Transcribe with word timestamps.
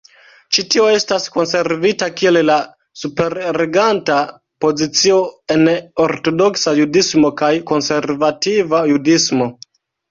Ĉi 0.55 0.63
tio 0.75 0.85
estas 0.99 1.27
konservita 1.35 2.07
kiel 2.21 2.39
la 2.51 2.55
superreganta 3.03 4.17
pozicio 4.67 5.21
en 5.59 5.71
ortodoksa 6.09 6.75
judismo 6.83 7.37
kaj 7.45 7.55
konservativa 7.75 8.87
judismo. 8.97 9.55